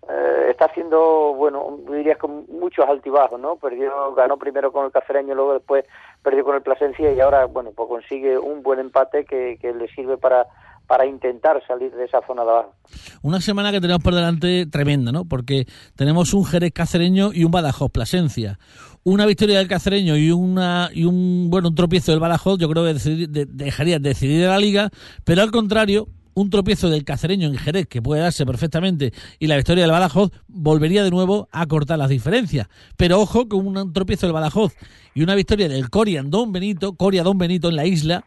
eh, 0.09 0.47
está 0.49 0.65
haciendo, 0.65 1.35
bueno, 1.35 1.79
dirías 1.91 2.17
con 2.17 2.47
muchos 2.49 2.89
altibajos, 2.89 3.39
¿no? 3.39 3.57
Perdió, 3.57 4.15
ganó 4.15 4.39
primero 4.39 4.73
con 4.73 4.87
el 4.87 4.93
Cacereño, 4.93 5.35
luego 5.35 5.53
después 5.53 5.85
perdió 6.23 6.43
con 6.43 6.57
el 6.57 6.63
Plasencia 6.63 7.13
y 7.13 7.21
ahora, 7.21 7.45
bueno, 7.45 7.73
pues 7.77 7.87
consigue 7.87 8.39
un 8.39 8.63
buen 8.63 8.79
empate 8.79 9.27
que, 9.27 9.59
que 9.61 9.75
le 9.75 9.89
sirve 9.89 10.17
para 10.17 10.47
para 10.87 11.07
intentar 11.07 11.63
salir 11.67 11.91
de 11.93 12.05
esa 12.05 12.21
zona 12.27 12.45
de 12.45 12.51
abajo. 12.51 12.75
Una 13.23 13.41
semana 13.41 13.73
que 13.73 13.81
tenemos 13.81 14.03
por 14.03 14.15
delante 14.15 14.67
tremenda, 14.67 15.13
¿no? 15.13 15.25
Porque 15.25 15.67
tenemos 15.97 16.35
un 16.35 16.45
Jerez 16.45 16.73
cacereño 16.73 17.33
y 17.33 17.45
un 17.45 17.51
Badajoz 17.51 17.91
Plasencia 17.91 18.59
una 19.05 19.27
victoria 19.27 19.59
del 19.59 19.69
Cacereño 19.69 20.17
y 20.17 20.31
una 20.31 20.91
y 20.93 21.05
un 21.05 21.49
bueno 21.51 21.69
un 21.69 21.75
tropiezo 21.75 22.11
del 22.11 22.21
Badajoz, 22.21 22.59
yo 22.59 22.69
creo 22.71 22.85
que 22.85 23.47
dejaría 23.51 23.99
de 23.99 24.09
decidir 24.09 24.47
la 24.47 24.59
liga, 24.59 24.91
pero 25.25 25.43
al 25.43 25.51
contrario, 25.51 26.09
un 26.33 26.51
tropiezo 26.51 26.91
del 26.91 27.05
Cacereño 27.05 27.47
en 27.47 27.57
Jerez, 27.57 27.87
que 27.87 28.03
puede 28.03 28.23
darse 28.23 28.45
perfectamente, 28.45 29.13
y 29.39 29.47
la 29.47 29.57
victoria 29.57 29.85
del 29.85 29.93
Badajoz 29.93 30.31
volvería 30.49 31.05
de 31.05 31.11
nuevo 31.11 31.49
a 31.53 31.67
cortar 31.67 31.99
las 31.99 32.09
diferencias. 32.09 32.67
Pero 32.97 33.21
ojo 33.21 33.49
con 33.49 33.67
un 33.67 33.93
tropiezo 33.93 34.27
del 34.27 34.33
Badajoz 34.33 34.73
y 35.15 35.23
una 35.23 35.35
victoria 35.35 35.69
del 35.69 35.91
Coria 35.91 36.23
Don 36.25 36.51
Benito, 36.51 36.95
Coria 36.95 37.23
Don 37.23 37.39
Benito 37.39 37.69
en 37.69 37.77
la 37.77 37.87
isla, 37.87 38.25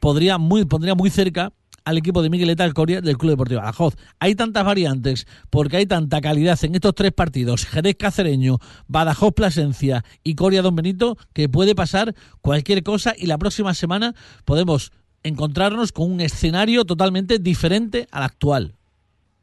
podría 0.00 0.38
muy, 0.38 0.64
pondría 0.64 0.94
muy 0.94 1.10
cerca 1.10 1.52
al 1.84 1.98
equipo 1.98 2.22
de 2.22 2.30
Miguel 2.30 2.56
Coria 2.74 3.00
del 3.00 3.18
Club 3.18 3.32
Deportivo 3.32 3.60
Badajoz. 3.60 3.96
Hay 4.18 4.34
tantas 4.34 4.64
variantes, 4.64 5.26
porque 5.50 5.78
hay 5.78 5.86
tanta 5.86 6.20
calidad 6.20 6.58
en 6.62 6.74
estos 6.74 6.94
tres 6.94 7.12
partidos, 7.12 7.66
Jerez 7.66 7.96
Cacereño, 7.96 8.56
Badajoz 8.88 9.32
Plasencia 9.32 10.02
y 10.22 10.34
Coria 10.34 10.62
Don 10.62 10.76
Benito, 10.76 11.16
que 11.32 11.48
puede 11.48 11.74
pasar 11.74 12.14
cualquier 12.40 12.82
cosa 12.82 13.12
y 13.16 13.26
la 13.26 13.38
próxima 13.38 13.74
semana 13.74 14.14
podemos 14.44 14.92
encontrarnos 15.22 15.92
con 15.92 16.10
un 16.10 16.20
escenario 16.20 16.84
totalmente 16.84 17.38
diferente 17.38 18.06
al 18.10 18.22
actual. 18.22 18.72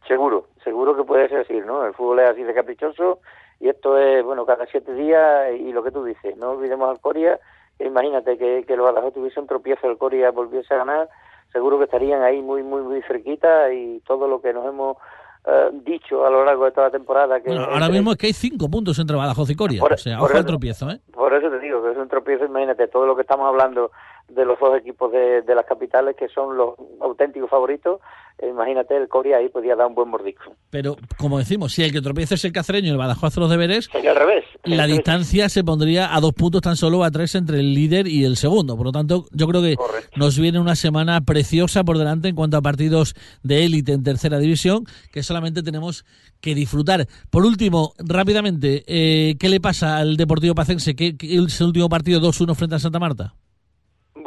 Seguro, 0.07 0.47
seguro 0.63 0.95
que 0.95 1.03
puede 1.03 1.29
ser 1.29 1.41
así, 1.41 1.59
¿no? 1.65 1.85
El 1.85 1.93
fútbol 1.93 2.19
es 2.19 2.29
así 2.29 2.43
de 2.43 2.53
caprichoso 2.53 3.19
y 3.59 3.69
esto 3.69 3.97
es, 3.97 4.23
bueno, 4.23 4.45
cada 4.45 4.65
siete 4.67 4.93
días 4.93 5.51
y 5.59 5.71
lo 5.71 5.83
que 5.83 5.91
tú 5.91 6.03
dices, 6.03 6.37
no 6.37 6.51
olvidemos 6.51 6.89
al 6.89 6.99
Coria, 6.99 7.39
imagínate 7.79 8.37
que, 8.37 8.63
que 8.65 8.73
el 8.73 8.81
Badajoz 8.81 9.13
tuviese 9.13 9.39
un 9.39 9.47
tropiezo, 9.47 9.89
el 9.89 9.97
Coria 9.97 10.31
volviese 10.31 10.73
a 10.73 10.77
ganar, 10.77 11.09
seguro 11.51 11.77
que 11.77 11.85
estarían 11.85 12.21
ahí 12.21 12.41
muy, 12.41 12.63
muy, 12.63 12.81
muy 12.81 13.01
cerquita 13.03 13.71
y 13.73 13.99
todo 14.01 14.27
lo 14.27 14.41
que 14.41 14.53
nos 14.53 14.65
hemos 14.65 14.97
eh, 15.45 15.69
dicho 15.85 16.25
a 16.25 16.29
lo 16.29 16.43
largo 16.43 16.65
de 16.65 16.71
toda 16.71 16.87
la 16.87 16.91
temporada. 16.91 17.39
Que 17.39 17.51
ahora 17.55 17.89
mismo 17.89 18.11
es 18.11 18.17
que 18.17 18.27
hay 18.27 18.33
cinco 18.33 18.69
puntos 18.69 18.99
entre 18.99 19.15
Badajoz 19.15 19.49
y 19.49 19.55
Coria, 19.55 19.83
o 19.83 19.97
sea, 19.97 20.21
ojo 20.21 20.35
al 20.35 20.45
tropiezo, 20.45 20.89
¿eh? 20.89 20.99
Por 21.13 21.33
eso 21.33 21.49
te 21.49 21.59
digo 21.59 21.81
que 21.83 21.91
es 21.91 21.97
un 21.97 22.09
tropiezo, 22.09 22.45
imagínate, 22.45 22.87
todo 22.87 23.05
lo 23.05 23.15
que 23.15 23.21
estamos 23.21 23.47
hablando 23.47 23.91
de 24.27 24.45
los 24.45 24.59
dos 24.59 24.77
equipos 24.77 25.11
de, 25.11 25.41
de 25.41 25.55
las 25.55 25.65
capitales 25.65 26.15
que 26.15 26.27
son 26.27 26.57
los 26.57 26.75
auténticos 26.99 27.49
favoritos, 27.49 27.99
imagínate, 28.45 28.95
el 28.95 29.07
Coria 29.07 29.37
ahí 29.37 29.49
podía 29.49 29.75
dar 29.75 29.87
un 29.87 29.95
buen 29.95 30.09
mordisco. 30.09 30.55
Pero, 30.69 30.95
como 31.17 31.39
decimos, 31.39 31.73
si 31.73 31.83
el 31.83 31.91
que 31.91 32.01
tropieza 32.01 32.35
es 32.35 32.45
el 32.45 32.51
cacereño 32.51 32.87
y 32.87 32.91
el 32.91 32.97
Badajoz 32.97 33.31
hace 33.31 33.39
los 33.39 33.49
deberes, 33.49 33.89
al 33.93 34.15
revés. 34.15 34.45
La 34.63 34.85
distancia 34.85 35.49
se 35.49 35.63
pondría 35.63 36.15
a 36.15 36.19
dos 36.19 36.33
puntos 36.33 36.61
tan 36.61 36.75
solo 36.75 37.03
a 37.03 37.09
tres 37.09 37.33
entre 37.35 37.59
el 37.59 37.73
líder 37.73 38.07
y 38.07 38.25
el 38.25 38.37
segundo. 38.37 38.77
Por 38.77 38.85
lo 38.87 38.91
tanto, 38.91 39.25
yo 39.31 39.47
creo 39.47 39.61
que 39.61 39.75
nos 40.15 40.39
viene 40.39 40.59
una 40.59 40.75
semana 40.75 41.21
preciosa 41.21 41.83
por 41.83 41.97
delante 41.97 42.27
en 42.27 42.35
cuanto 42.35 42.57
a 42.57 42.61
partidos 42.61 43.15
de 43.43 43.65
élite 43.65 43.93
en 43.93 44.03
tercera 44.03 44.37
división, 44.37 44.85
que 45.11 45.23
solamente 45.23 45.63
tenemos 45.63 46.05
que 46.39 46.53
disfrutar. 46.53 47.07
Por 47.31 47.45
último, 47.45 47.93
rápidamente, 47.97 48.83
eh, 48.87 49.35
¿qué 49.39 49.49
le 49.49 49.59
pasa 49.59 49.97
al 49.97 50.15
Deportivo 50.15 50.53
Pacense? 50.53 50.95
¿Qué, 50.95 51.15
es 51.19 51.61
el 51.61 51.67
último 51.67 51.89
partido 51.89 52.21
2-1 52.21 52.55
frente 52.55 52.75
a 52.75 52.79
Santa 52.79 52.99
Marta? 52.99 53.33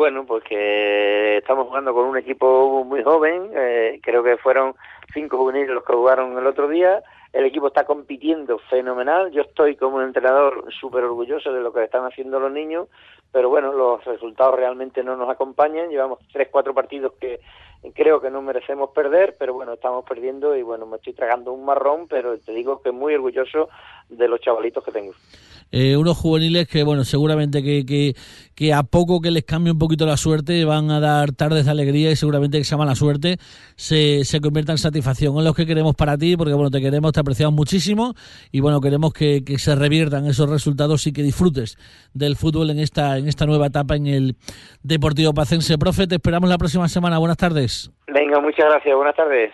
Bueno, 0.00 0.24
pues 0.24 0.42
que 0.44 1.36
estamos 1.36 1.68
jugando 1.68 1.92
con 1.92 2.06
un 2.06 2.16
equipo 2.16 2.82
muy 2.84 3.02
joven, 3.02 3.50
eh, 3.54 4.00
creo 4.02 4.22
que 4.22 4.38
fueron 4.38 4.74
cinco 5.12 5.36
juveniles 5.36 5.68
los 5.68 5.84
que 5.84 5.92
jugaron 5.92 6.38
el 6.38 6.46
otro 6.46 6.68
día, 6.68 7.02
el 7.34 7.44
equipo 7.44 7.66
está 7.66 7.84
compitiendo 7.84 8.58
fenomenal, 8.70 9.30
yo 9.30 9.42
estoy 9.42 9.76
como 9.76 10.00
entrenador 10.00 10.64
súper 10.72 11.04
orgulloso 11.04 11.52
de 11.52 11.60
lo 11.60 11.70
que 11.74 11.84
están 11.84 12.06
haciendo 12.06 12.40
los 12.40 12.50
niños, 12.50 12.88
pero 13.30 13.50
bueno, 13.50 13.74
los 13.74 14.02
resultados 14.06 14.56
realmente 14.56 15.04
no 15.04 15.16
nos 15.18 15.28
acompañan, 15.28 15.90
llevamos 15.90 16.18
tres, 16.32 16.48
cuatro 16.50 16.72
partidos 16.72 17.12
que 17.20 17.38
creo 17.94 18.20
que 18.20 18.30
no 18.30 18.42
merecemos 18.42 18.90
perder, 18.90 19.36
pero 19.38 19.54
bueno, 19.54 19.74
estamos 19.74 20.04
perdiendo 20.04 20.56
y 20.56 20.62
bueno, 20.62 20.86
me 20.86 20.96
estoy 20.96 21.14
tragando 21.14 21.52
un 21.52 21.64
marrón, 21.64 22.06
pero 22.08 22.38
te 22.38 22.52
digo 22.52 22.82
que 22.82 22.92
muy 22.92 23.14
orgulloso 23.14 23.68
de 24.08 24.28
los 24.28 24.40
chavalitos 24.40 24.84
que 24.84 24.92
tengo. 24.92 25.12
Eh, 25.72 25.96
unos 25.96 26.16
juveniles 26.18 26.66
que, 26.66 26.82
bueno, 26.82 27.04
seguramente 27.04 27.62
que, 27.62 27.86
que, 27.86 28.16
que, 28.56 28.74
a 28.74 28.82
poco 28.82 29.20
que 29.20 29.30
les 29.30 29.44
cambie 29.44 29.72
un 29.72 29.78
poquito 29.78 30.04
la 30.04 30.16
suerte 30.16 30.64
van 30.64 30.90
a 30.90 30.98
dar 30.98 31.30
tardes 31.30 31.64
de 31.64 31.70
alegría 31.70 32.10
y 32.10 32.16
seguramente 32.16 32.58
que 32.58 32.62
esa 32.62 32.76
mala 32.76 32.96
suerte 32.96 33.38
se, 33.76 34.24
se 34.24 34.40
convierta 34.40 34.72
en 34.72 34.78
satisfacción. 34.78 35.38
Es 35.38 35.44
lo 35.44 35.54
que 35.54 35.66
queremos 35.66 35.94
para 35.94 36.18
ti, 36.18 36.36
porque 36.36 36.54
bueno, 36.54 36.70
te 36.70 36.80
queremos, 36.80 37.12
te 37.12 37.20
apreciamos 37.20 37.54
muchísimo 37.54 38.14
y 38.50 38.58
bueno, 38.58 38.80
queremos 38.80 39.12
que, 39.12 39.44
que 39.44 39.58
se 39.58 39.76
reviertan 39.76 40.26
esos 40.26 40.50
resultados 40.50 41.06
y 41.06 41.12
que 41.12 41.22
disfrutes 41.22 41.78
del 42.14 42.34
fútbol 42.34 42.70
en 42.70 42.80
esta, 42.80 43.16
en 43.18 43.28
esta 43.28 43.46
nueva 43.46 43.66
etapa 43.66 43.94
en 43.94 44.08
el 44.08 44.36
Deportivo 44.82 45.32
Pacense. 45.34 45.78
Profe, 45.78 46.08
te 46.08 46.16
esperamos 46.16 46.50
la 46.50 46.58
próxima 46.58 46.88
semana. 46.88 47.18
Buenas 47.18 47.36
tardes. 47.70 47.90
Venga, 48.06 48.40
muchas 48.40 48.66
gracias. 48.66 48.96
Buenas 48.96 49.16
tardes. 49.16 49.52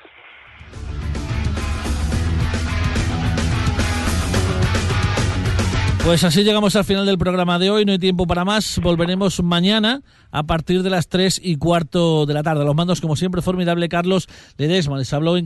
Pues 6.04 6.22
así 6.22 6.44
llegamos 6.44 6.76
al 6.76 6.84
final 6.84 7.04
del 7.04 7.18
programa 7.18 7.58
de 7.58 7.68
hoy, 7.68 7.84
no 7.84 7.90
hay 7.90 7.98
tiempo 7.98 8.28
para 8.28 8.44
más, 8.44 8.78
volveremos 8.80 9.42
mañana 9.42 10.02
a 10.30 10.44
partir 10.44 10.84
de 10.84 10.90
las 10.90 11.08
3 11.08 11.40
y 11.42 11.56
cuarto 11.56 12.26
de 12.26 12.34
la 12.34 12.44
tarde. 12.44 12.64
Los 12.64 12.76
mandos, 12.76 13.00
como 13.00 13.16
siempre, 13.16 13.42
formidable 13.42 13.88
Carlos 13.88 14.28
Ledesma, 14.56 14.98
les 14.98 15.12
habló 15.12 15.36
en 15.36 15.44